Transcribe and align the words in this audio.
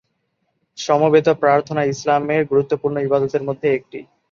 সমবেত 0.77 1.27
প্রার্থনা 1.41 1.81
ইসলামের 1.93 2.41
গুরুত্বপূর্ণ 2.45 2.95
ইবাদতের 2.99 3.43
মধ্যে 3.47 3.67
একটি। 3.77 3.99